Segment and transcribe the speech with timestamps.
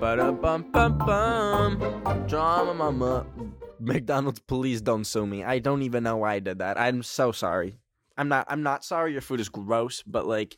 [0.00, 2.26] Ba-da-bum, bum, bum.
[2.26, 3.26] Drama mama.
[3.80, 5.44] McDonald's, please don't sue me.
[5.44, 6.78] I don't even know why I did that.
[6.78, 7.78] I'm so sorry.
[8.16, 8.46] I'm not.
[8.48, 9.12] I'm not sorry.
[9.12, 10.56] Your food is gross, but like,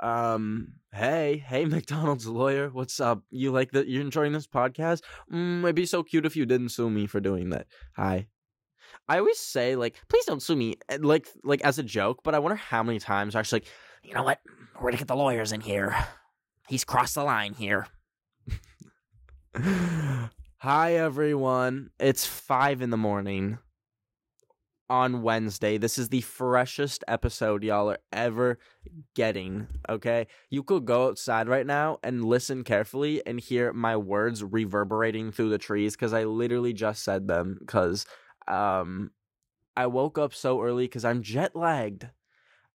[0.00, 3.22] um, hey, hey, McDonald's lawyer, what's up?
[3.30, 3.88] You like that?
[3.88, 5.02] You're enjoying this podcast?
[5.32, 7.66] Mm, it'd be so cute if you didn't sue me for doing that.
[7.96, 8.28] Hi.
[9.08, 12.20] I always say like, please don't sue me, eh, like, like as a joke.
[12.22, 13.68] But I wonder how many times I actually, like,
[14.02, 14.40] you know what?
[14.76, 15.96] We're gonna get the lawyers in here.
[16.68, 17.86] He's crossed the line here.
[20.58, 21.90] Hi everyone.
[21.98, 23.58] It's five in the morning
[24.90, 25.78] on Wednesday.
[25.78, 28.58] This is the freshest episode y'all are ever
[29.14, 29.66] getting.
[29.88, 30.26] Okay.
[30.50, 35.50] You could go outside right now and listen carefully and hear my words reverberating through
[35.50, 38.06] the trees because I literally just said them because
[38.48, 39.10] um
[39.76, 42.08] I woke up so early because I'm jet lagged.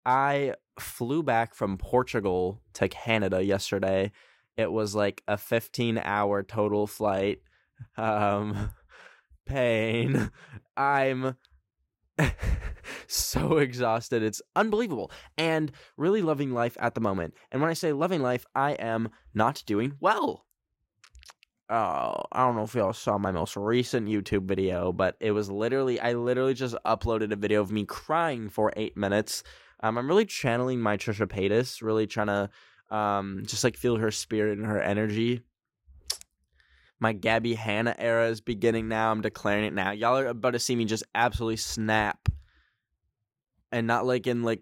[0.05, 4.11] I flew back from Portugal to Canada yesterday
[4.57, 7.39] it was like a 15 hour total flight.
[7.97, 8.71] Um,
[9.45, 10.31] pain.
[10.77, 11.35] I'm
[13.07, 14.23] so exhausted.
[14.23, 15.11] It's unbelievable.
[15.37, 17.33] And really loving life at the moment.
[17.51, 20.45] And when I say loving life, I am not doing well.
[21.73, 25.49] Oh, I don't know if y'all saw my most recent YouTube video, but it was
[25.49, 29.41] literally, I literally just uploaded a video of me crying for eight minutes.
[29.79, 34.11] Um, I'm really channeling my Trisha Paytas, really trying to um, just like feel her
[34.11, 35.41] spirit and her energy.
[36.99, 39.09] My Gabby Hanna era is beginning now.
[39.09, 39.93] I'm declaring it now.
[39.93, 42.29] Y'all are about to see me just absolutely snap,
[43.71, 44.61] and not like in like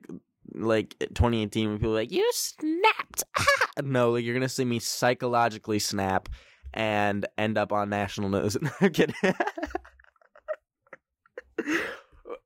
[0.53, 3.25] like 2018 when people like you snapped.
[3.83, 6.29] no, like you're gonna see me psychologically snap
[6.73, 8.57] and end up on national news.
[8.79, 9.15] Kidding.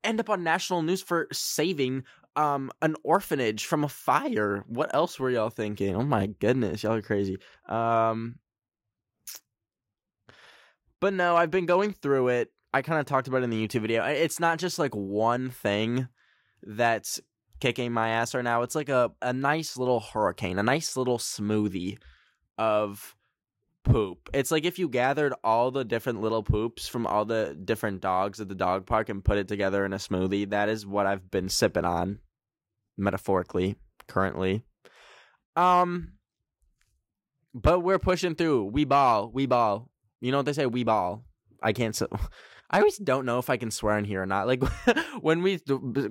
[0.04, 2.04] end up on national news for saving
[2.36, 4.64] um an orphanage from a fire.
[4.68, 5.96] What else were y'all thinking?
[5.96, 7.38] Oh my goodness, y'all are crazy.
[7.68, 8.40] Um
[11.00, 12.52] But no, I've been going through it.
[12.74, 14.04] I kind of talked about it in the YouTube video.
[14.04, 16.08] It's not just like one thing
[16.62, 17.22] that's
[17.60, 18.64] kicking my ass right now.
[18.64, 21.98] It's like a a nice little hurricane, a nice little smoothie
[22.58, 23.15] of
[23.86, 24.30] poop.
[24.34, 28.42] It's like if you gathered all the different little poops from all the different dogs
[28.42, 30.50] at the dog park and put it together in a smoothie.
[30.50, 32.20] That is what I've been sipping on
[32.98, 33.76] metaphorically
[34.08, 34.64] currently.
[35.56, 36.14] Um
[37.54, 38.66] but we're pushing through.
[38.66, 39.90] We ball, we ball.
[40.20, 41.24] You know what they say, we ball.
[41.64, 42.08] I can't so
[42.70, 44.48] I always don't know if I can swear in here or not.
[44.48, 44.64] Like
[45.22, 45.60] when we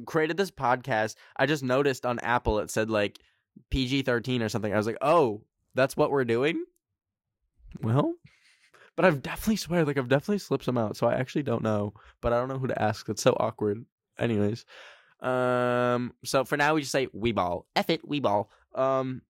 [0.06, 3.18] created this podcast, I just noticed on Apple it said like
[3.70, 4.72] PG-13 or something.
[4.72, 5.42] I was like, "Oh,
[5.74, 6.64] that's what we're doing?"
[7.82, 8.14] Well,
[8.96, 11.94] but I've definitely swear like I've definitely slipped some out, so I actually don't know.
[12.20, 13.08] But I don't know who to ask.
[13.08, 13.84] It's so awkward.
[14.18, 14.64] Anyways,
[15.20, 17.66] um, so for now we just say we ball.
[17.74, 18.50] F it, we ball.
[18.74, 19.22] Um,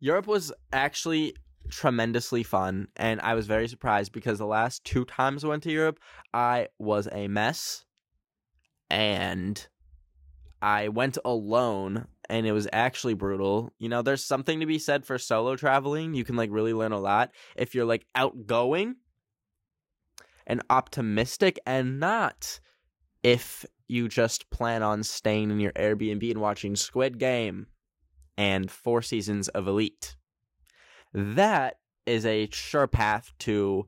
[0.00, 1.34] Europe was actually
[1.70, 5.72] tremendously fun, and I was very surprised because the last two times I went to
[5.72, 5.98] Europe,
[6.32, 7.84] I was a mess,
[8.90, 9.66] and
[10.60, 13.72] I went alone, and it was actually brutal.
[13.78, 16.14] You know, there's something to be said for solo traveling.
[16.14, 18.96] You can like really learn a lot if you're like outgoing
[20.46, 22.60] and optimistic, and not
[23.22, 27.66] if you just plan on staying in your Airbnb and watching Squid Game
[28.36, 30.16] and four seasons of Elite.
[31.12, 33.86] That is a sure path to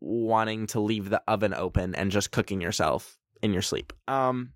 [0.00, 3.92] wanting to leave the oven open and just cooking yourself in your sleep.
[4.08, 4.52] Um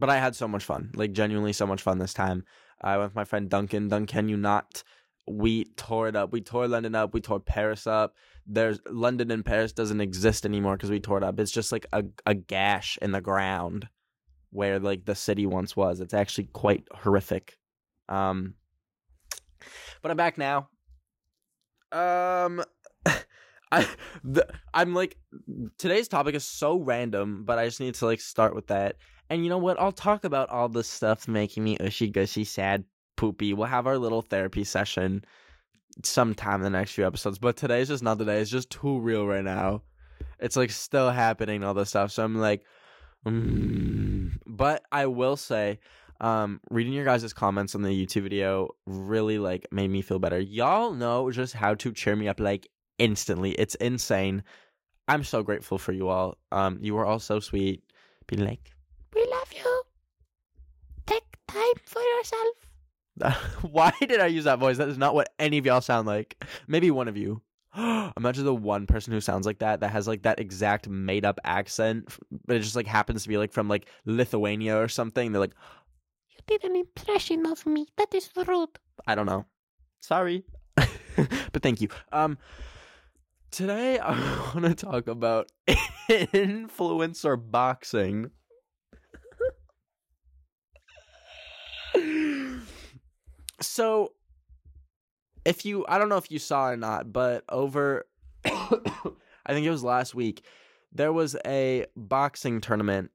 [0.00, 0.90] but I had so much fun.
[0.94, 2.44] Like genuinely so much fun this time.
[2.82, 3.88] I went with my friend Duncan.
[3.88, 4.82] Duncan, you not
[5.28, 6.32] we tore it up.
[6.32, 7.14] We tore London up.
[7.14, 8.14] We tore Paris up
[8.46, 11.38] there's London and Paris doesn't exist anymore because we tore it up.
[11.38, 13.88] It's just like a a gash in the ground
[14.50, 16.00] where like the city once was.
[16.00, 17.58] It's actually quite horrific.
[18.08, 18.54] Um,
[20.02, 20.68] but I'm back now.
[21.92, 22.62] Um,
[23.72, 23.86] I
[24.24, 25.16] the, I'm like
[25.78, 28.96] today's topic is so random, but I just need to like start with that.
[29.30, 29.80] And you know what?
[29.80, 32.84] I'll talk about all the stuff making me ushy gushy, sad,
[33.16, 33.54] poopy.
[33.54, 35.24] We'll have our little therapy session
[36.04, 37.38] sometime in the next few episodes.
[37.38, 38.40] But today's just not the day.
[38.40, 39.82] It's just too real right now.
[40.40, 42.10] It's like still happening, all this stuff.
[42.10, 42.64] So I'm like,
[43.24, 44.32] mm.
[44.46, 45.78] But I will say,
[46.20, 50.40] um, reading your guys' comments on the YouTube video really like made me feel better.
[50.40, 52.68] Y'all know just how to cheer me up like
[52.98, 53.52] instantly.
[53.52, 54.42] It's insane.
[55.06, 56.36] I'm so grateful for you all.
[56.50, 57.84] Um, you are all so sweet.
[58.26, 58.72] Being like.
[61.84, 62.70] For yourself.
[63.70, 64.78] why did I use that voice?
[64.78, 66.42] That is not what any of y'all sound like.
[66.66, 67.42] Maybe one of you.
[68.16, 71.38] Imagine the one person who sounds like that, that has like that exact made up
[71.44, 72.12] accent,
[72.46, 75.32] but it just like happens to be like from like Lithuania or something.
[75.32, 75.54] They're like,
[76.30, 77.86] You did an impression of me.
[77.96, 78.78] That is rude.
[79.06, 79.46] I don't know.
[80.00, 80.44] Sorry.
[80.76, 81.88] but thank you.
[82.12, 82.38] Um
[83.50, 84.12] today I
[84.54, 85.50] want to talk about
[86.08, 88.30] influencer boxing.
[93.60, 94.12] So
[95.44, 98.06] if you I don't know if you saw or not, but over
[98.44, 100.44] I think it was last week,
[100.92, 103.10] there was a boxing tournament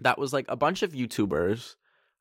[0.00, 1.76] that was like a bunch of YouTubers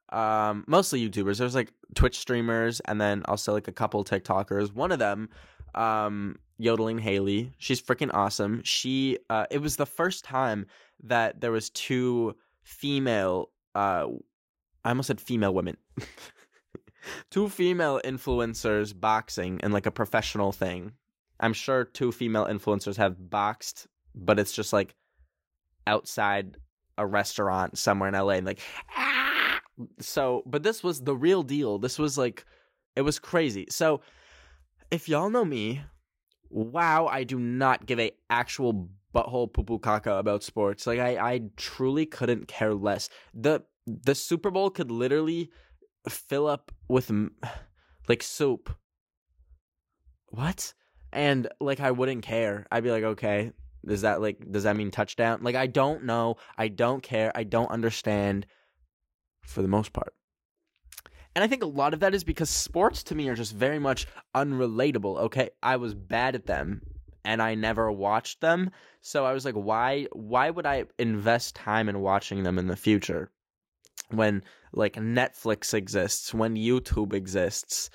[0.09, 1.37] um mostly youtubers.
[1.37, 4.73] There's like twitch streamers and then also like a couple tiktokers.
[4.73, 5.29] One of them
[5.73, 8.61] um yodeling haley she's freaking awesome.
[8.63, 10.65] She uh it was the first time
[11.03, 14.05] that there was two female uh
[14.83, 15.77] i almost said female women
[17.29, 20.93] two female influencers boxing in like a professional thing.
[21.39, 24.95] I'm sure two female influencers have boxed but it's just like
[25.87, 26.57] outside
[26.97, 28.59] a restaurant somewhere in la and like
[28.95, 29.59] ah!
[29.99, 31.79] so but this was the real deal.
[31.79, 32.45] This was like
[32.95, 33.67] it was crazy.
[33.69, 34.01] So
[34.89, 35.81] if y'all know me
[36.53, 40.85] wow i do not give a actual butthole poo poo caca about sports.
[40.85, 43.09] Like i i truly couldn't care less.
[43.33, 45.49] The the super bowl could literally
[46.09, 47.11] fill up with
[48.07, 48.75] like soup
[50.29, 50.73] what
[51.13, 53.51] and like i wouldn't care i'd be like okay
[53.85, 57.43] does that like does that mean touchdown like i don't know i don't care i
[57.43, 58.45] don't understand
[59.41, 60.13] for the most part.
[61.35, 63.79] And I think a lot of that is because sports to me are just very
[63.79, 65.17] much unrelatable.
[65.19, 66.81] Okay, I was bad at them
[67.23, 68.71] and I never watched them.
[69.01, 72.75] So I was like, why why would I invest time in watching them in the
[72.75, 73.31] future?
[74.09, 77.89] When like Netflix exists, when YouTube exists,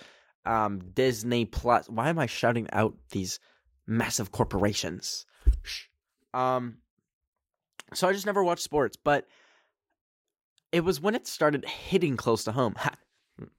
[0.44, 1.88] um, Disney Plus.
[1.88, 3.38] Why am I shouting out these
[3.86, 5.26] massive corporations?
[6.34, 6.78] Um,
[7.94, 9.26] so I just never watched sports, but
[10.72, 12.90] it was when it started hitting close to home, ha,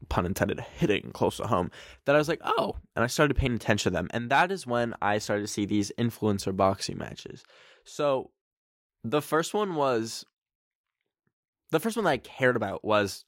[0.09, 1.71] pun intended, hitting close to home,
[2.05, 4.07] that I was like, oh, and I started paying attention to them.
[4.11, 7.43] And that is when I started to see these influencer boxing matches.
[7.83, 8.31] So
[9.03, 10.25] the first one was,
[11.71, 13.25] the first one that I cared about was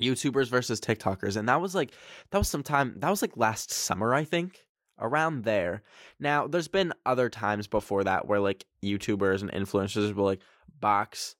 [0.00, 1.36] YouTubers versus TikTokers.
[1.36, 1.92] And that was like,
[2.30, 4.66] that was some time, that was like last summer, I think
[4.98, 5.82] around there.
[6.18, 10.40] Now, there's been other times before that where like YouTubers and influencers will like
[10.78, 11.36] box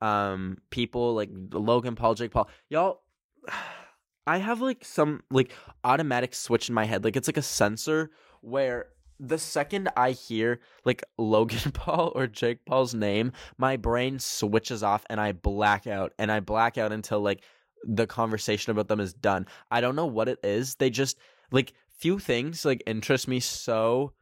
[0.00, 2.48] um people like Logan Paul, Jake Paul.
[2.68, 3.02] Y'all
[4.26, 5.52] I have like some like
[5.82, 7.04] automatic switch in my head.
[7.04, 8.10] Like it's like a sensor
[8.42, 8.86] where
[9.20, 15.04] the second I hear like Logan Paul or Jake Paul's name, my brain switches off
[15.10, 17.42] and I black out and I black out until like
[17.84, 19.46] the conversation about them is done.
[19.70, 20.74] I don't know what it is.
[20.76, 21.18] They just
[21.52, 24.12] like few things like interest me so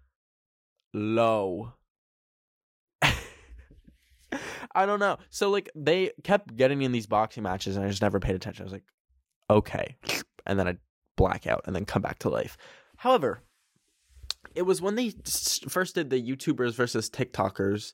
[0.92, 1.72] low
[4.74, 5.18] I don't know.
[5.30, 8.62] So like they kept getting in these boxing matches, and I just never paid attention.
[8.62, 8.84] I was like,
[9.48, 9.96] okay,
[10.46, 10.78] and then I'd
[11.16, 12.56] black out and then come back to life.
[12.96, 13.42] However,
[14.54, 15.12] it was when they
[15.68, 17.92] first did the YouTubers versus TikTokers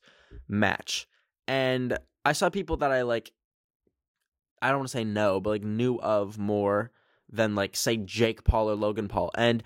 [0.49, 1.07] match,
[1.47, 3.33] and I saw people that I like.
[4.63, 6.91] I don't want to say no, but like knew of more
[7.31, 9.63] than like say Jake Paul or Logan Paul, and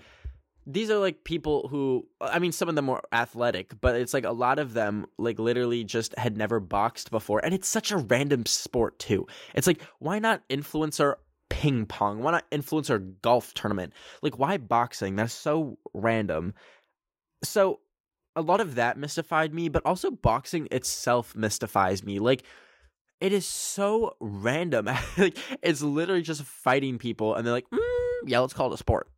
[0.71, 4.25] these are like people who I mean some of them were athletic, but it's like
[4.25, 7.97] a lot of them like literally just had never boxed before and it's such a
[7.97, 9.25] random sport too.
[9.55, 11.15] It's like why not influencer
[11.49, 12.21] ping pong?
[12.21, 13.93] Why not influencer golf tournament?
[14.21, 15.15] Like why boxing?
[15.15, 16.53] That's so random.
[17.43, 17.79] So
[18.35, 22.19] a lot of that mystified me, but also boxing itself mystifies me.
[22.19, 22.43] Like
[23.19, 24.89] it is so random.
[25.17, 27.79] like it's literally just fighting people and they're like, mm,
[28.25, 29.09] yeah, let's call it a sport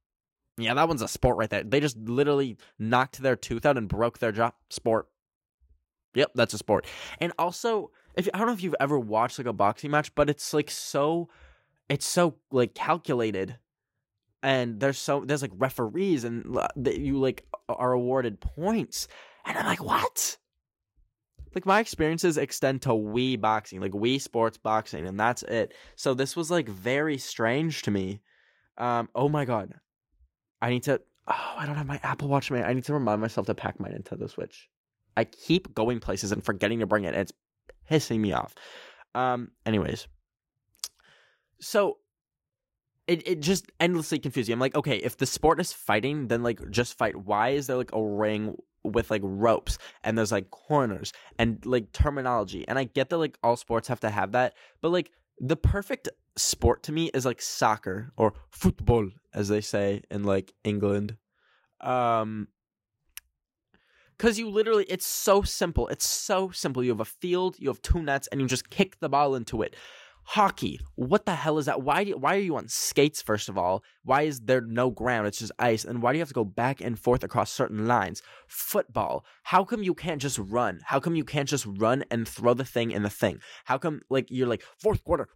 [0.57, 1.63] yeah, that one's a sport right there.
[1.63, 4.51] They just literally knocked their tooth out and broke their jaw.
[4.69, 5.07] Sport.
[6.13, 6.85] Yep, that's a sport.
[7.19, 10.29] And also, if I don't know if you've ever watched like a boxing match, but
[10.29, 11.29] it's like so,
[11.91, 13.57] it's so like calculated,
[14.41, 19.10] and there's so there's like referees and that you like are awarded points,
[19.45, 20.38] and I'm like, what?
[21.53, 25.74] Like my experiences extend to Wii boxing, like Wii Sports boxing, and that's it.
[25.98, 28.21] So this was like very strange to me.
[28.77, 29.74] Um, oh my god,
[30.62, 31.01] I need to.
[31.27, 32.63] Oh, I don't have my Apple Watch, man.
[32.63, 34.69] I need to remind myself to pack my Nintendo Switch.
[35.17, 37.10] I keep going places and forgetting to bring it.
[37.15, 37.33] And it's
[37.91, 38.55] pissing me off.
[39.13, 39.51] Um.
[39.65, 40.07] Anyways,
[41.62, 41.98] so
[43.08, 44.53] it it just endlessly confuses confusing.
[44.53, 47.15] I'm like, okay, if the sport is fighting, then like just fight.
[47.15, 51.91] Why is there like a ring with like ropes and there's like corners and like
[51.91, 52.65] terminology?
[52.68, 56.10] And I get that like all sports have to have that, but like the perfect
[56.38, 61.18] sport to me is like soccer or football, as they say in like England.
[61.82, 62.48] Um,
[64.18, 65.88] because you literally, it's so simple.
[65.88, 66.84] It's so simple.
[66.84, 69.63] You have a field, you have two nets, and you just kick the ball into
[69.63, 69.75] it.
[70.31, 71.81] Hockey, what the hell is that?
[71.81, 73.83] Why do, why are you on skates first of all?
[74.05, 75.27] Why is there no ground?
[75.27, 75.83] It's just ice.
[75.83, 78.21] And why do you have to go back and forth across certain lines?
[78.47, 80.79] Football, how come you can't just run?
[80.85, 83.41] How come you can't just run and throw the thing in the thing?
[83.65, 85.27] How come like you're like fourth quarter?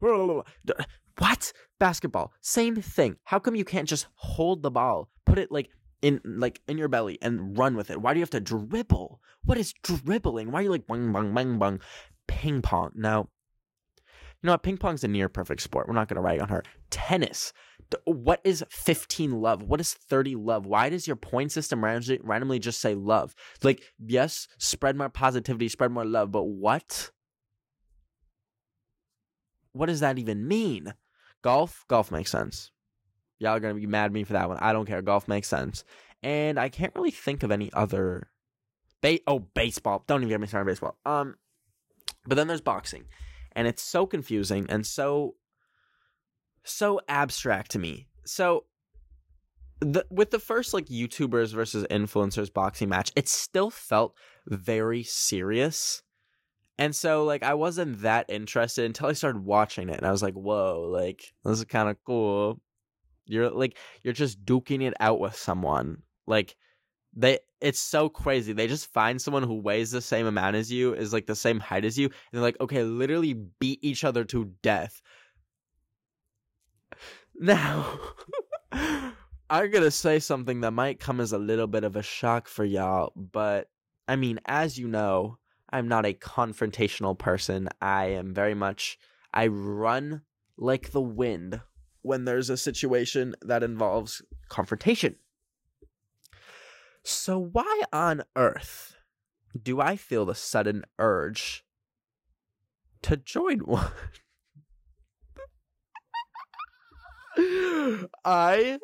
[1.17, 1.51] What?
[1.77, 3.17] Basketball, same thing.
[3.25, 5.71] How come you can't just hold the ball, put it like
[6.01, 8.01] in like in your belly and run with it?
[8.01, 9.19] Why do you have to dribble?
[9.43, 10.53] What is dribbling?
[10.53, 11.79] Why are you like bang bang bang bang?
[12.27, 12.91] Ping pong.
[12.95, 13.27] Now
[14.45, 14.61] you know what?
[14.61, 15.87] Ping pong's a near perfect sport.
[15.87, 16.61] We're not going to write on her.
[16.91, 17.51] Tennis.
[18.03, 19.63] What is 15 love?
[19.63, 20.67] What is 30 love?
[20.67, 23.33] Why does your point system randomly, just say love?
[23.63, 27.09] Like, yes, spread more positivity, spread more love, but what?
[29.71, 30.93] What does that even mean?
[31.41, 31.83] Golf?
[31.87, 32.69] Golf makes sense.
[33.39, 34.59] Y'all are going to be mad at me for that one.
[34.59, 35.01] I don't care.
[35.01, 35.83] Golf makes sense.
[36.21, 38.29] And I can't really think of any other.
[39.01, 40.03] Ba- oh, baseball.
[40.05, 40.97] Don't even get me started on baseball.
[41.03, 41.35] Um,
[42.27, 43.05] but then there's boxing
[43.55, 45.35] and it's so confusing and so
[46.63, 48.07] so abstract to me.
[48.25, 48.65] So
[49.79, 54.15] the, with the first like YouTubers versus influencers boxing match, it still felt
[54.47, 56.01] very serious.
[56.77, 60.23] And so like I wasn't that interested until I started watching it and I was
[60.23, 62.59] like, "Whoa, like this is kind of cool."
[63.25, 66.01] You're like you're just duking it out with someone.
[66.27, 66.55] Like
[67.15, 68.53] they it's so crazy.
[68.53, 71.59] They just find someone who weighs the same amount as you, is like the same
[71.59, 75.01] height as you, and they're like, okay, literally beat each other to death.
[77.33, 77.99] Now,
[78.71, 82.65] I'm gonna say something that might come as a little bit of a shock for
[82.65, 83.69] y'all, but
[84.07, 85.37] I mean, as you know,
[85.69, 87.69] I'm not a confrontational person.
[87.81, 88.97] I am very much,
[89.33, 90.21] I run
[90.57, 91.61] like the wind
[92.01, 95.15] when there's a situation that involves confrontation.
[97.25, 98.97] So, why on earth
[99.59, 101.65] do I feel the sudden urge
[103.01, 103.89] to join one?
[108.23, 108.77] I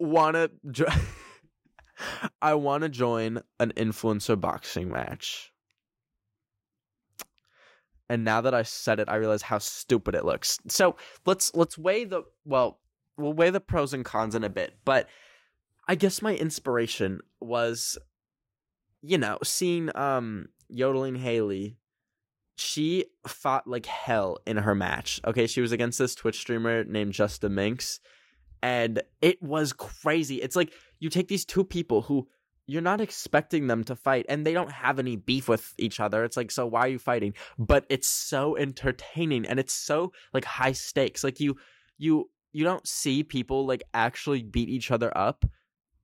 [0.00, 0.50] want to.
[0.68, 0.86] Jo-
[2.42, 5.52] I want to join an influencer boxing match.
[8.10, 10.58] And now that I said it, I realize how stupid it looks.
[10.66, 12.80] So let's let's weigh the well,
[13.16, 14.76] we'll weigh the pros and cons in a bit.
[14.84, 15.08] But
[15.88, 17.96] I guess my inspiration was,
[19.02, 21.76] you know, seeing um yodeling Haley.
[22.58, 25.20] She fought like hell in her match.
[25.26, 28.00] Okay, she was against this Twitch streamer named Justa Minx,
[28.62, 30.40] and it was crazy.
[30.40, 32.26] It's like you take these two people who
[32.66, 36.24] you're not expecting them to fight and they don't have any beef with each other
[36.24, 40.44] it's like so why are you fighting but it's so entertaining and it's so like
[40.44, 41.56] high stakes like you
[41.96, 45.44] you you don't see people like actually beat each other up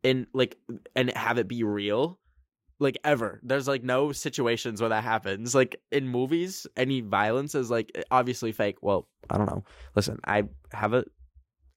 [0.03, 0.57] in like
[0.97, 2.19] and have it be real
[2.79, 3.41] like ever.
[3.45, 5.55] There's like no situations where that happens.
[5.55, 8.79] Like in movies any violence is like obviously fake.
[8.83, 9.65] Well i don't know.
[9.95, 11.05] Listen i have a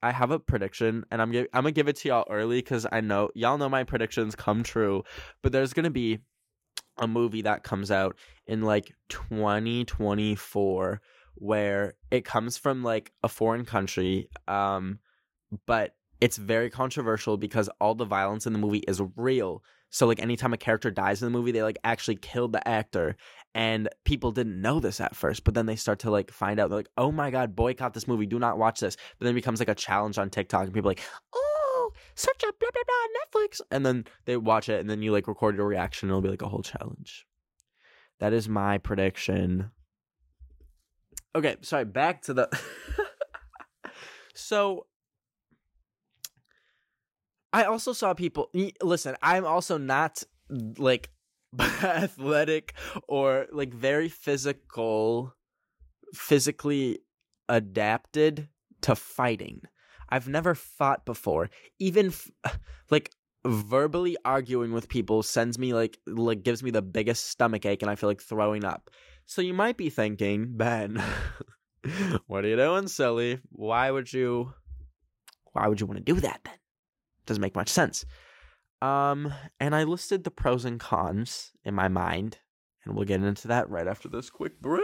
[0.01, 2.85] i have a prediction and i'm gi- i'm gonna give it to y'all early because
[2.91, 5.03] i know y'all know my predictions come true
[5.41, 6.19] but there's gonna be
[6.97, 11.01] a movie that comes out in like 2024
[11.35, 14.99] where it comes from like a foreign country um
[15.65, 19.63] but it's very controversial because all the violence in the movie is real.
[19.89, 23.15] So like anytime a character dies in the movie, they like actually killed the actor.
[23.53, 26.69] And people didn't know this at first, but then they start to like find out.
[26.69, 28.25] They're like, "Oh my god, boycott this movie!
[28.25, 30.89] Do not watch this." But then it becomes like a challenge on TikTok, and people
[30.89, 31.01] like,
[31.33, 35.13] "Oh, search up blah blah blah Netflix," and then they watch it, and then you
[35.13, 36.09] like record your reaction.
[36.09, 37.25] And it'll be like a whole challenge.
[38.19, 39.71] That is my prediction.
[41.33, 41.85] Okay, sorry.
[41.85, 42.59] Back to the.
[44.35, 44.87] so
[47.55, 48.51] I also saw people
[48.83, 50.23] listen, I'm also not
[50.77, 51.09] like
[51.59, 52.73] athletic
[53.07, 55.33] or like very physical
[56.13, 56.99] physically
[57.47, 58.49] adapted
[58.81, 59.61] to fighting.
[60.09, 61.49] I've never fought before.
[61.79, 62.29] Even f-
[62.91, 63.11] like
[63.47, 67.89] verbally arguing with people sends me like like gives me the biggest stomach ache and
[67.89, 68.89] I feel like throwing up.
[69.27, 71.01] So you might be thinking, Ben,
[72.27, 73.39] what are you doing, silly?
[73.53, 74.53] Why would you
[75.53, 76.55] why would you want to do that then?
[77.25, 78.05] Doesn't make much sense.
[78.81, 82.39] Um, and I listed the pros and cons in my mind,
[82.83, 84.83] and we'll get into that right after this quick break.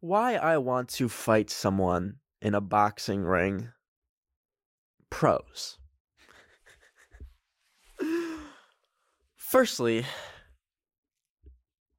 [0.00, 3.68] Why I want to fight someone in a boxing ring.
[5.10, 5.78] Pros.
[9.36, 10.04] Firstly,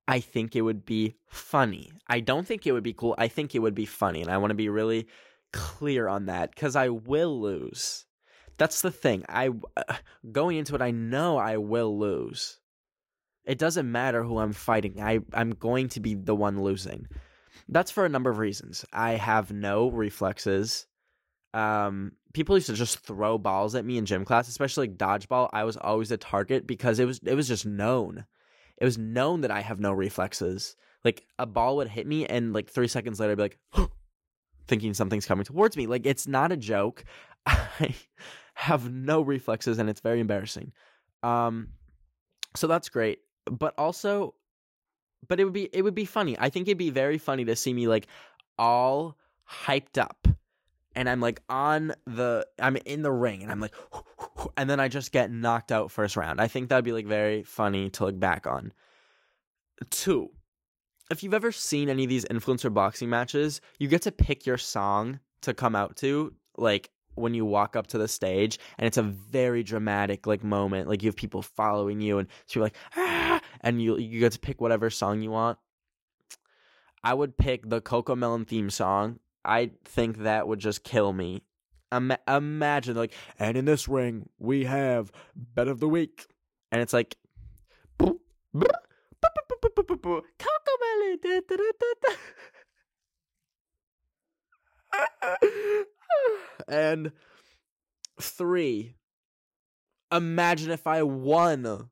[0.08, 1.92] I think it would be funny.
[2.08, 3.16] I don't think it would be cool.
[3.18, 4.22] I think it would be funny.
[4.22, 5.08] And I want to be really
[5.54, 8.06] clear on that because I will lose.
[8.58, 9.24] That's the thing.
[9.30, 9.96] I uh,
[10.32, 12.60] going into it, I know I will lose.
[13.46, 15.02] It doesn't matter who I'm fighting.
[15.02, 17.08] I I'm going to be the one losing.
[17.70, 18.86] That's for a number of reasons.
[18.92, 20.86] I have no reflexes.
[21.54, 25.50] Um, people used to just throw balls at me in gym class, especially like dodgeball.
[25.54, 28.26] I was always a target because it was it was just known.
[28.78, 30.76] It was known that I have no reflexes.
[31.04, 33.60] Like a ball would hit me, and like three seconds later, I'd be like,
[34.68, 35.88] thinking something's coming towards me.
[35.88, 37.04] Like it's not a joke.
[37.46, 37.96] I
[38.54, 40.72] have no reflexes, and it's very embarrassing.
[41.22, 41.70] Um,
[42.56, 44.36] so that's great, but also,
[45.28, 46.38] but it would be it would be funny.
[46.40, 48.08] I think it'd be very funny to see me like
[48.58, 49.18] all
[49.50, 50.28] hyped up
[50.96, 53.74] and I'm like on the I'm in the ring and I'm like
[54.58, 56.40] and then I just get knocked out first round.
[56.40, 58.74] I think that'd be like very funny to look back on.
[59.90, 60.30] Two,
[61.14, 64.58] if you've ever seen any of these influencer boxing matches, you get to pick your
[64.58, 68.98] song to come out to like when you walk up to the stage and it's
[68.98, 72.76] a very dramatic like moment like you have people following you and so you're like
[72.96, 73.40] ah!
[73.62, 75.60] and you you get to pick whatever song you want
[77.04, 81.44] I would pick the CoComelon theme song I think that would just kill me.
[81.92, 86.28] Ima- imagine like, and in this ring we have Ben of the week,
[86.72, 87.18] and it's like,
[96.68, 97.12] and
[98.20, 98.96] three.
[100.12, 101.90] Imagine if I won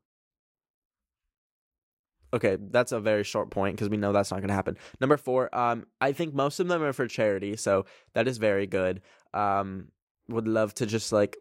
[2.34, 4.76] okay, that's a very short point because we know that's not going to happen.
[5.00, 7.84] Number four, um, I think most of them are for charity, so
[8.14, 9.02] that is very good.
[9.34, 9.88] Um,
[10.28, 11.36] would love to just like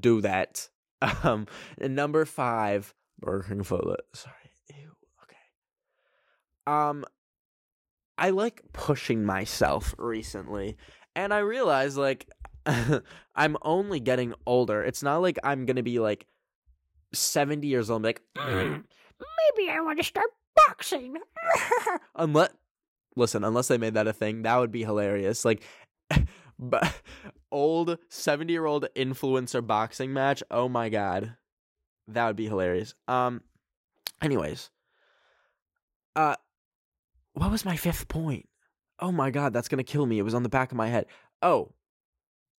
[0.00, 0.68] do that.
[1.22, 1.46] Um,
[1.80, 3.62] number five, Burger King.
[3.62, 4.47] Sorry.
[6.68, 7.04] Um,
[8.18, 10.76] I like pushing myself recently,
[11.16, 12.28] and I realize like
[13.34, 14.82] I'm only getting older.
[14.82, 16.26] It's not like I'm gonna be like
[17.14, 18.66] seventy years old, and be like.
[19.56, 20.28] Maybe I want to start
[20.68, 21.16] boxing.
[22.14, 22.50] unless,
[23.16, 25.44] listen, unless they made that a thing, that would be hilarious.
[25.44, 25.62] Like,
[26.58, 27.00] but
[27.50, 30.42] old seventy year old influencer boxing match.
[30.50, 31.34] Oh my god,
[32.08, 32.94] that would be hilarious.
[33.08, 33.40] Um,
[34.22, 34.70] anyways,
[36.14, 36.36] uh,
[37.34, 38.48] what was my fifth point?
[39.00, 40.18] Oh my god, that's gonna kill me.
[40.18, 41.06] It was on the back of my head.
[41.42, 41.72] Oh,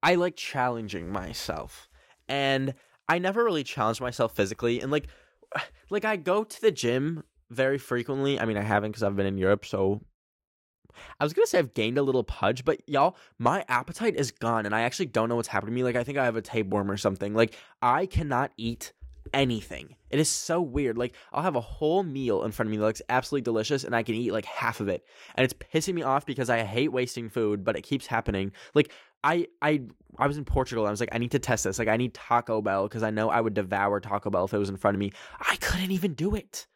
[0.02, 1.88] I like challenging myself,
[2.28, 2.74] and
[3.08, 5.08] I never really challenged myself physically, and like
[5.90, 8.38] like I go to the gym very frequently.
[8.38, 10.02] I mean, I haven't because I've been in Europe, so
[11.20, 14.66] I was gonna say I've gained a little pudge, but y'all, my appetite is gone,
[14.66, 15.82] and I actually don't know what's happened to me.
[15.82, 17.34] Like, I think I have a tapeworm or something.
[17.34, 18.92] Like, I cannot eat
[19.32, 19.96] anything.
[20.10, 20.98] It is so weird.
[20.98, 23.94] Like, I'll have a whole meal in front of me that looks absolutely delicious, and
[23.94, 26.92] I can eat like half of it, and it's pissing me off because I hate
[26.92, 28.52] wasting food, but it keeps happening.
[28.74, 28.92] Like,
[29.24, 29.82] I I
[30.18, 30.86] I was in Portugal.
[30.86, 31.78] I was like, I need to test this.
[31.78, 34.58] Like, I need Taco Bell because I know I would devour Taco Bell if it
[34.58, 35.12] was in front of me.
[35.40, 36.66] I couldn't even do it.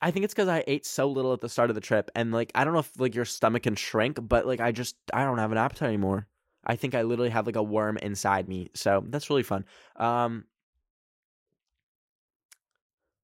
[0.00, 2.32] I think it's because I ate so little at the start of the trip, and
[2.32, 5.24] like I don't know if like your stomach can shrink, but like I just I
[5.24, 6.26] don't have an appetite anymore.
[6.64, 9.64] I think I literally have like a worm inside me, so that's really fun.
[9.96, 10.44] Um,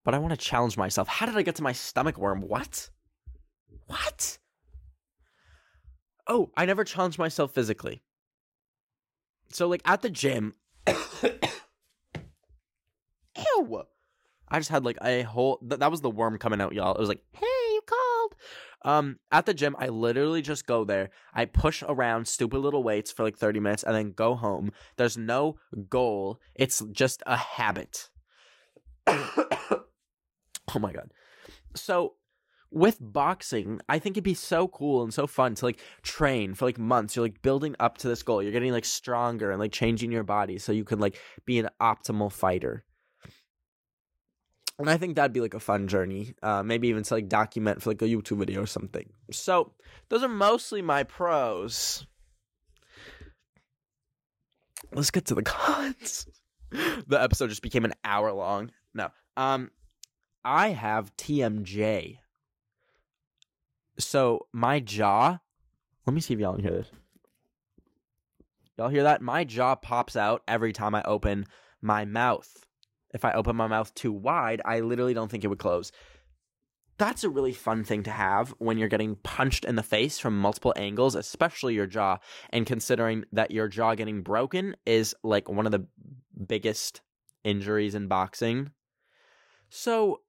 [0.05, 1.09] but I want to challenge myself.
[1.09, 2.43] How did I get to my stomach worm?
[2.43, 2.91] What?
[3.87, 4.38] What?
[6.27, 8.03] Oh, I never challenged myself physically.
[9.51, 10.55] So like at the gym,
[10.87, 10.95] ew.
[14.49, 15.59] I just had like a whole.
[15.59, 16.95] Th- that was the worm coming out, y'all.
[16.95, 18.35] It was like, hey, you called.
[18.85, 21.11] Um, at the gym, I literally just go there.
[21.33, 24.73] I push around stupid little weights for like thirty minutes, and then go home.
[24.97, 25.57] There's no
[25.88, 26.38] goal.
[26.55, 28.11] It's just a habit.
[30.75, 31.12] oh my god.
[31.75, 32.14] So
[32.72, 36.64] with boxing, I think it'd be so cool and so fun to like train for
[36.64, 37.14] like months.
[37.14, 38.42] You're like building up to this goal.
[38.42, 41.68] You're getting like stronger and like changing your body so you can like be an
[41.81, 42.85] optimal fighter.
[44.79, 46.35] And I think that'd be like a fun journey.
[46.42, 49.09] Uh, maybe even to like document for like a YouTube video or something.
[49.31, 49.72] So
[50.09, 52.07] those are mostly my pros.
[54.92, 56.27] Let's get to the cons.
[56.70, 58.70] the episode just became an hour long.
[58.94, 59.11] No.
[59.37, 59.70] Um
[60.44, 62.18] I have TMJ.
[63.98, 65.38] So my jaw,
[66.07, 66.90] let me see if y'all can hear this.
[68.76, 69.22] Y'all hear that?
[69.22, 71.46] My jaw pops out every time I open
[71.81, 72.66] my mouth.
[73.14, 75.92] If I open my mouth too wide, I literally don't think it would close.
[76.98, 80.38] that's a really fun thing to have when you're getting punched in the face from
[80.38, 82.18] multiple angles, especially your jaw.
[82.50, 85.87] And considering that your jaw getting broken is like one of the
[86.46, 87.00] biggest
[87.44, 88.70] injuries in boxing.
[89.68, 90.20] So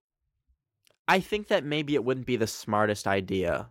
[1.08, 3.70] I think that maybe it wouldn't be the smartest idea.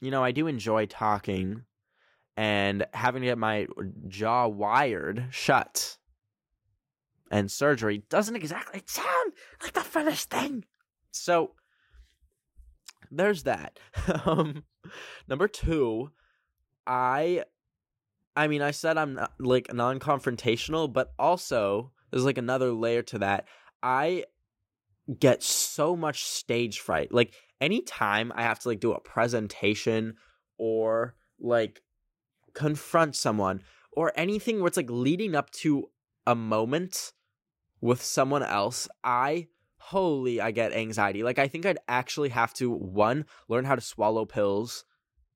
[0.00, 1.64] You know, I do enjoy talking
[2.36, 3.66] and having to get my
[4.08, 5.98] jaw wired shut
[7.32, 10.64] and surgery doesn't exactly sound like the funnest thing.
[11.10, 11.52] So
[13.10, 13.78] there's that.
[14.26, 14.64] um,
[15.28, 16.10] number two,
[16.86, 17.44] I,
[18.36, 23.18] I mean, I said I'm not, like non-confrontational, but also there's like another layer to
[23.20, 23.46] that.
[23.82, 24.24] I
[25.18, 27.12] get so much stage fright.
[27.12, 30.14] Like anytime I have to like do a presentation
[30.58, 31.80] or like
[32.54, 33.62] confront someone
[33.92, 35.90] or anything where it's like leading up to
[36.26, 37.12] a moment
[37.80, 41.22] with someone else, I holy, I get anxiety.
[41.22, 44.84] Like I think I'd actually have to one learn how to swallow pills,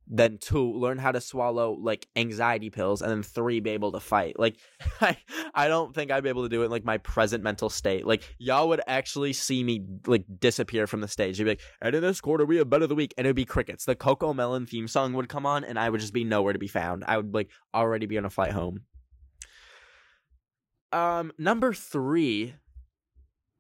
[0.07, 4.01] then two learn how to swallow like anxiety pills, and then three be able to
[4.01, 4.39] fight.
[4.39, 4.57] Like
[5.01, 5.17] I
[5.55, 8.07] I don't think I'd be able to do it in like my present mental state.
[8.07, 11.39] Like y'all would actually see me like disappear from the stage.
[11.39, 13.37] You'd be like, and in this quarter we have Ben of the week, and it'd
[13.37, 13.85] be crickets.
[13.85, 16.69] The CoComelon theme song would come on, and I would just be nowhere to be
[16.69, 17.05] found.
[17.07, 18.83] I would like already be on a flight home.
[20.93, 22.55] Um, number three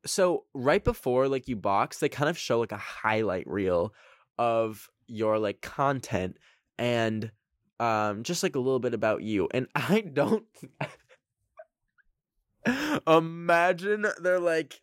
[0.06, 3.92] so right before like you box they kind of show like a highlight reel
[4.38, 6.36] of your like content
[6.78, 7.30] and
[7.80, 10.44] um just like a little bit about you and i don't
[13.06, 14.80] imagine they're like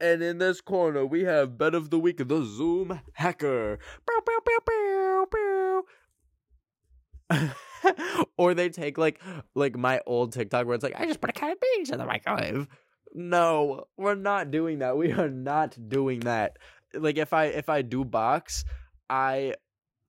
[0.00, 3.78] and in this corner we have Ben of the week the zoom hacker
[8.38, 9.20] or they take like
[9.54, 11.98] like my old tiktok where it's like i just put a can of beans in
[11.98, 12.66] the microwave
[13.12, 14.96] no, we're not doing that.
[14.96, 16.58] We are not doing that.
[16.94, 18.64] Like if I if I do box,
[19.10, 19.54] I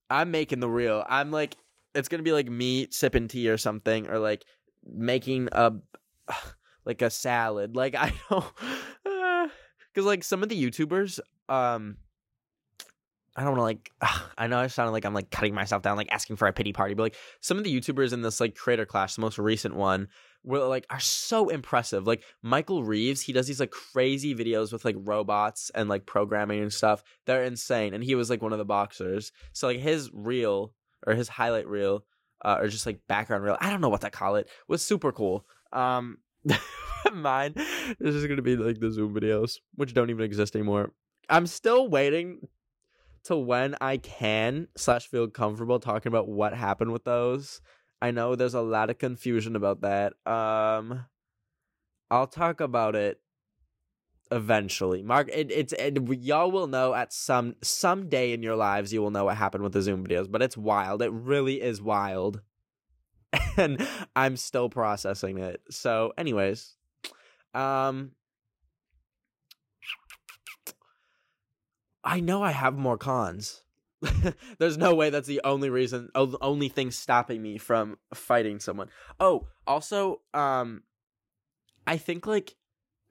[0.09, 1.03] I'm making the real.
[1.09, 1.57] I'm like
[1.93, 4.45] it's gonna be like me sipping tea or something, or like
[4.85, 5.73] making a
[6.85, 7.75] like a salad.
[7.75, 8.45] Like I don't,
[9.93, 11.97] because like some of the YouTubers, um,
[13.35, 13.91] I don't want to like.
[14.01, 16.53] Ugh, I know I sounded like I'm like cutting myself down, like asking for a
[16.53, 19.37] pity party, but like some of the YouTubers in this like creator clash, the most
[19.37, 20.07] recent one,
[20.43, 22.07] were like are so impressive.
[22.07, 26.61] Like Michael Reeves, he does these like crazy videos with like robots and like programming
[26.61, 27.03] and stuff.
[27.25, 29.31] They're insane, and he was like one of the boxers.
[29.53, 30.73] So like his reel
[31.05, 32.05] or his highlight reel,
[32.43, 35.11] uh, or just like background reel, I don't know what to call it, was super
[35.11, 35.45] cool.
[35.73, 36.17] Um,
[37.13, 37.53] mine
[37.99, 40.91] this is gonna be like the Zoom videos, which don't even exist anymore.
[41.29, 42.47] I'm still waiting
[43.23, 47.61] to when I can slash feel comfortable talking about what happened with those.
[48.01, 50.13] I know there's a lot of confusion about that.
[50.25, 51.05] Um,
[52.09, 53.21] I'll talk about it
[54.31, 55.03] eventually.
[55.03, 59.01] Mark, it, it's it, y'all will know at some some day in your lives you
[59.01, 61.01] will know what happened with the Zoom videos, but it's wild.
[61.01, 62.41] It really is wild,
[63.57, 65.61] and I'm still processing it.
[65.69, 66.75] So, anyways,
[67.53, 68.11] um,
[72.03, 73.63] I know I have more cons.
[74.57, 78.89] There's no way that's the only reason, only thing stopping me from fighting someone.
[79.19, 80.83] Oh, also, um,
[81.85, 82.55] I think like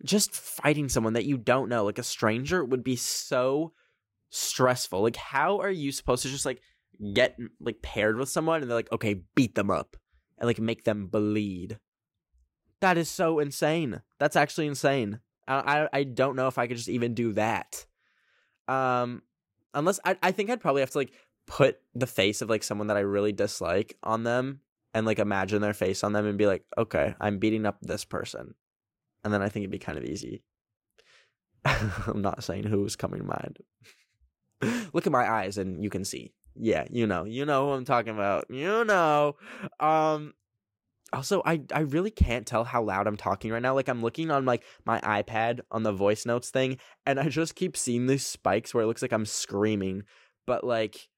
[0.04, 3.72] just fighting someone that you don't know, like a stranger, would be so
[4.30, 5.02] stressful.
[5.02, 6.60] Like, how are you supposed to just like
[7.14, 9.96] get like paired with someone and they're like, okay, beat them up
[10.38, 11.78] and like make them bleed?
[12.80, 14.00] That is so insane.
[14.18, 15.20] That's actually insane.
[15.46, 17.86] I I, I don't know if I could just even do that.
[18.66, 19.22] Um,
[19.74, 21.12] unless I I think I'd probably have to like
[21.46, 24.60] put the face of like someone that I really dislike on them
[24.94, 28.04] and like imagine their face on them and be like, okay, I'm beating up this
[28.04, 28.54] person,
[29.24, 30.42] and then I think it'd be kind of easy.
[31.64, 33.58] I'm not saying who's coming to mind.
[34.92, 36.32] Look at my eyes and you can see.
[36.56, 38.46] Yeah, you know, you know who I'm talking about.
[38.50, 39.36] You know.
[39.78, 40.34] Um
[41.12, 43.74] also i i really can't tell how loud i'm talking right now.
[43.74, 47.54] Like i'm looking on like my ipad on the voice notes thing and i just
[47.54, 50.04] keep seeing these spikes where it looks like i'm screaming
[50.46, 51.08] but like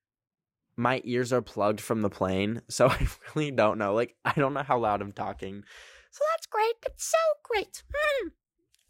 [0.76, 3.94] my ears are plugged from the plane so i really don't know.
[3.94, 5.62] Like i don't know how loud i'm talking.
[6.10, 6.74] So that's great.
[6.84, 7.82] It's so great.
[8.24, 8.32] Mm.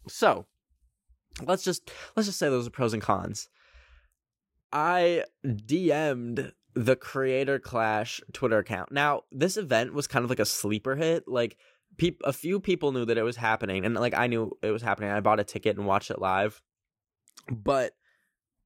[0.09, 0.45] so
[1.45, 3.49] let's just let's just say those are pros and cons.
[4.71, 8.91] I dm'd the Creator Clash Twitter account.
[8.91, 11.27] Now, this event was kind of like a sleeper hit.
[11.27, 11.57] Like,
[11.97, 14.81] pe- a few people knew that it was happening, and like I knew it was
[14.81, 15.11] happening.
[15.11, 16.61] I bought a ticket and watched it live.
[17.51, 17.93] But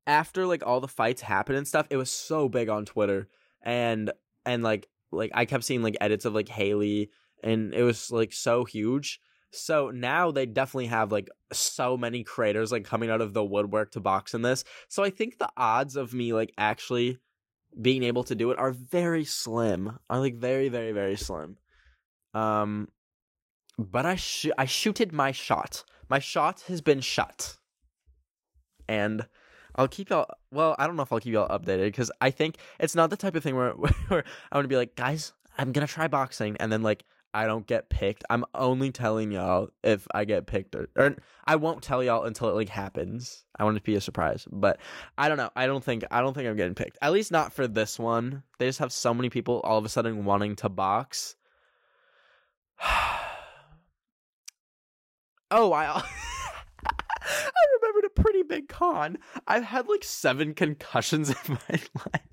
[0.05, 3.27] after like all the fights happened and stuff, it was so big on Twitter,
[3.61, 4.11] and
[4.45, 7.11] and like like I kept seeing like edits of like Haley,
[7.43, 9.19] and it was like so huge.
[9.51, 13.91] So now they definitely have like so many creators like coming out of the woodwork
[13.91, 14.63] to box in this.
[14.89, 17.17] So I think the odds of me like actually
[17.81, 19.99] being able to do it are very slim.
[20.09, 21.57] Are like very very very slim.
[22.33, 22.89] Um
[23.77, 25.83] but I sh- I shooted my shot.
[26.09, 27.57] My shot has been shot.
[28.87, 29.27] And
[29.75, 32.57] I'll keep y'all well, I don't know if I'll keep y'all updated cuz I think
[32.79, 33.71] it's not the type of thing where
[34.07, 37.03] where I want to be like, "Guys, I'm to try boxing." And then like
[37.37, 38.23] I don't get picked.
[38.31, 42.49] I'm only telling y'all if I get picked or, or I won't tell y'all until
[42.49, 43.45] it like happens.
[43.59, 44.47] I want it to be a surprise.
[44.51, 44.79] But
[45.19, 45.51] I don't know.
[45.55, 46.97] I don't think I don't think I'm getting picked.
[46.99, 48.41] At least not for this one.
[48.57, 51.35] They just have so many people all of a sudden wanting to box.
[52.81, 53.21] oh,
[55.51, 56.01] I
[56.87, 59.19] I remembered a pretty big con.
[59.45, 61.79] I've had like 7 concussions in my
[62.13, 62.26] life.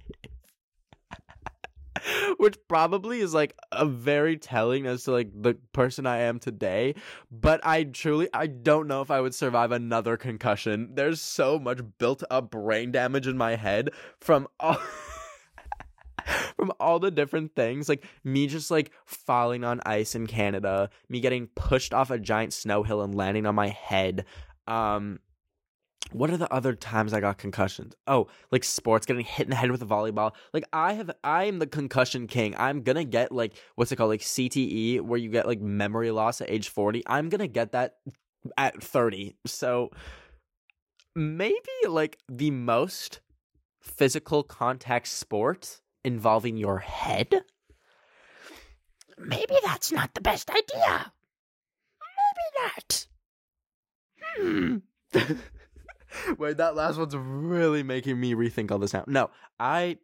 [2.39, 6.95] which probably is like a very telling as to like the person I am today.
[7.31, 10.91] But I truly I don't know if I would survive another concussion.
[10.95, 13.91] There's so much built up brain damage in my head
[14.21, 14.79] from all
[16.57, 21.21] from all the different things like me just like falling on ice in Canada, me
[21.21, 24.25] getting pushed off a giant snow hill and landing on my head.
[24.67, 25.21] Um
[26.15, 27.93] what are the other times I got concussions?
[28.07, 30.31] Oh, like sports, getting hit in the head with a volleyball.
[30.53, 32.55] Like I have, I am the concussion king.
[32.57, 36.41] I'm gonna get like what's it called, like CTE, where you get like memory loss
[36.41, 37.03] at age forty.
[37.09, 37.97] I'm gonna get that
[38.57, 39.35] at thirty.
[39.45, 39.91] So
[41.17, 43.19] maybe like the most
[43.83, 47.43] physical contact sport involving your head.
[49.19, 51.13] Maybe that's not the best idea.
[52.17, 53.07] Maybe not.
[54.39, 54.77] Hmm.
[56.39, 59.05] Wait, that last one's really making me rethink all this now.
[59.07, 59.99] No, I.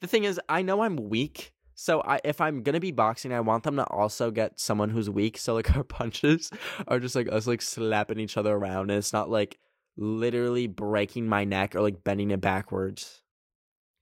[0.00, 3.40] The thing is, I know I'm weak, so I if I'm gonna be boxing, I
[3.40, 5.38] want them to also get someone who's weak.
[5.38, 6.50] So like our punches
[6.86, 9.58] are just like us like slapping each other around, and it's not like
[9.96, 13.22] literally breaking my neck or like bending it backwards.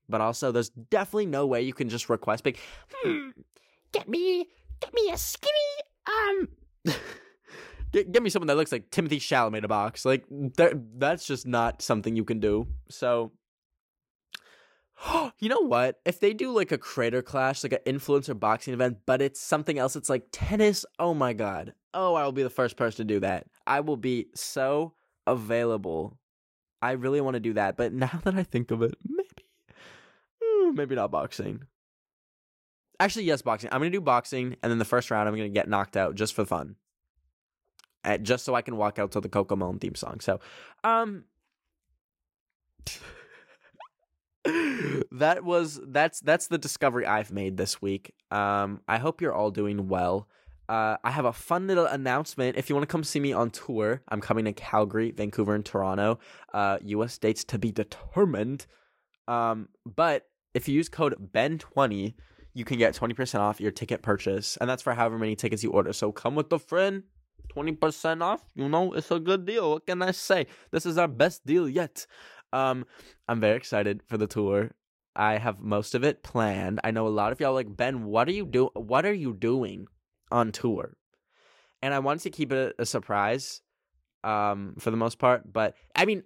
[0.09, 2.59] But also, there's definitely no way you can just request like,
[2.91, 3.29] hmm,
[3.91, 4.47] get me,
[4.79, 5.51] get me a skinny,
[6.07, 6.47] um.
[7.91, 10.03] Get, me someone that looks like Timothy Chalamet a box.
[10.03, 12.67] Like that, that's just not something you can do.
[12.89, 13.31] So,
[15.39, 15.99] you know what?
[16.05, 19.79] If they do like a Creator Clash, like an influencer boxing event, but it's something
[19.79, 20.85] else, it's like tennis.
[20.99, 21.73] Oh my god!
[21.93, 23.47] Oh, I will be the first person to do that.
[23.65, 24.93] I will be so
[25.25, 26.17] available.
[26.81, 29.45] I really want to do that, but now that I think of it, maybe,
[30.43, 31.63] hmm, maybe not boxing.
[32.99, 33.69] Actually, yes, boxing.
[33.71, 36.33] I'm gonna do boxing, and then the first round, I'm gonna get knocked out just
[36.33, 36.75] for fun
[38.07, 40.19] at, just so I can walk out to the CoComelon theme song.
[40.21, 40.39] So,
[40.83, 41.25] um,
[45.11, 48.13] that was that's that's the discovery I've made this week.
[48.31, 50.27] Um, I hope you're all doing well.
[50.69, 52.57] Uh, I have a fun little announcement.
[52.57, 55.65] If you want to come see me on tour, I'm coming to Calgary, Vancouver, and
[55.65, 56.19] Toronto.
[56.53, 57.17] Uh, U.S.
[57.17, 58.65] dates to be determined.
[59.29, 62.15] Um, but if you use code Ben20,
[62.53, 65.71] you can get 20% off your ticket purchase, and that's for however many tickets you
[65.71, 65.93] order.
[65.93, 67.03] So come with a friend.
[67.55, 68.41] 20% off.
[68.55, 69.71] You know, it's a good deal.
[69.71, 70.47] What can I say?
[70.71, 72.05] This is our best deal yet.
[72.53, 72.85] Um,
[73.27, 74.71] I'm very excited for the tour.
[75.15, 76.79] I have most of it planned.
[76.83, 78.05] I know a lot of y'all like Ben.
[78.05, 78.69] What are you do?
[78.73, 79.87] What are you doing
[80.31, 80.95] on tour?
[81.81, 83.61] And I wanted to keep it a surprise,
[84.23, 85.51] um, for the most part.
[85.51, 86.23] But I mean,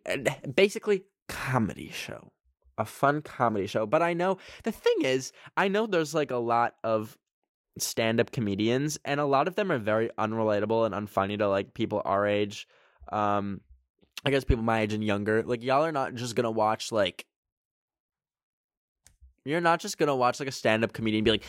[0.55, 2.31] basically, comedy show,
[2.77, 3.85] a fun comedy show.
[3.85, 7.17] But I know the thing is, I know there's like a lot of
[7.77, 12.01] stand-up comedians and a lot of them are very unrelatable and unfunny to like people
[12.03, 12.67] our age
[13.11, 13.61] um
[14.25, 15.41] i guess people my age and younger.
[15.43, 17.25] Like y'all are not just gonna watch like
[19.45, 21.43] you're not just gonna watch like a stand-up comedian be like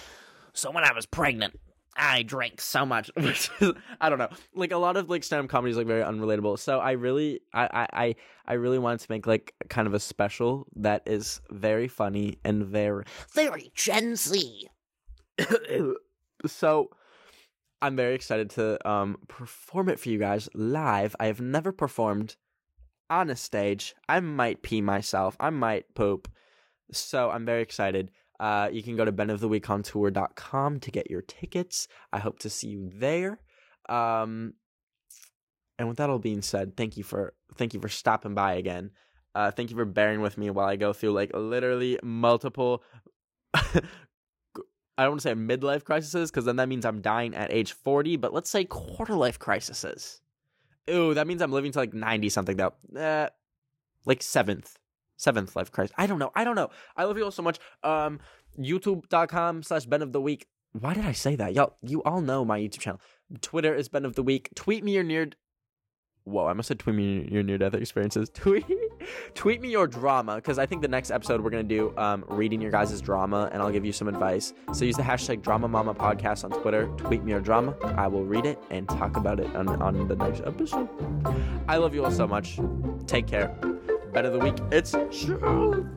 [0.52, 1.58] so when i was pregnant
[1.96, 3.10] i drank so much.
[4.00, 4.30] I don't know.
[4.54, 6.58] Like a lot of like stand-up comedy is like very unrelatable.
[6.58, 8.14] So i really I, I
[8.46, 12.64] i really wanted to make like kind of a special that is very funny and
[12.64, 13.04] very
[13.34, 14.68] very gen z
[16.46, 16.90] so
[17.80, 21.16] I'm very excited to um perform it for you guys live.
[21.18, 22.36] I have never performed
[23.10, 23.94] on a stage.
[24.08, 25.36] I might pee myself.
[25.38, 26.28] I might poop.
[26.92, 28.10] So I'm very excited.
[28.40, 31.86] Uh, you can go to benoftheweekontour.com to get your tickets.
[32.12, 33.38] I hope to see you there.
[33.88, 34.54] Um,
[35.78, 38.90] and with that all being said, thank you for thank you for stopping by again.
[39.34, 42.82] Uh, thank you for bearing with me while I go through like literally multiple
[44.98, 47.72] I don't want to say midlife crises because then that means I'm dying at age
[47.72, 50.20] 40, but let's say quarter life crises.
[50.90, 52.74] Ooh, that means I'm living to like 90 something though.
[52.96, 53.28] Uh,
[54.04, 54.78] like seventh,
[55.16, 55.94] seventh life crisis.
[55.96, 56.30] I don't know.
[56.34, 56.70] I don't know.
[56.96, 57.58] I love you all so much.
[57.82, 58.20] Um,
[58.58, 60.46] youtube.com slash Ben of the Week.
[60.72, 61.54] why did I say that?
[61.54, 63.00] Y'all, you all know my YouTube channel.
[63.40, 64.50] Twitter is Ben of the Week.
[64.54, 65.30] Tweet me your near.
[66.24, 68.28] Whoa, I must have tweet me your near death experiences.
[68.34, 68.66] Tweet,
[69.34, 72.60] tweet me your drama because I think the next episode we're gonna do um, reading
[72.60, 74.52] your guys' drama and I'll give you some advice.
[74.72, 76.86] So use the hashtag Drama Mama Podcast on Twitter.
[76.96, 77.76] Tweet me your drama.
[77.96, 80.88] I will read it and talk about it on, on the next episode.
[81.68, 82.58] I love you all so much.
[83.06, 83.48] Take care.
[84.12, 84.56] Ben of the week.
[84.70, 85.88] It's true.